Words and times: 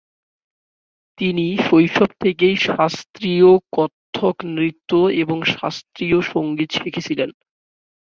তিনি 1.17 1.45
শৈশব 1.67 2.09
থেকেই 2.19 2.55
শাস্ত্রীয় 2.67 3.51
কত্থক 3.71 4.35
নৃত্য 4.47 4.91
এবং 5.21 5.37
শাস্ত্রীয় 5.53 6.19
সংগীত 6.31 6.69
শিখেছিলেন। 6.73 7.29